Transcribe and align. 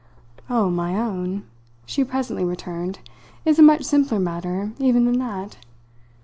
"Oh, 0.49 0.71
my 0.71 0.97
own," 0.99 1.43
she 1.85 2.03
presently 2.03 2.43
returned, 2.43 2.97
"is 3.45 3.59
a 3.59 3.61
much 3.61 3.83
simpler 3.83 4.17
matter 4.19 4.71
even 4.79 5.05
than 5.05 5.19
that. 5.19 5.59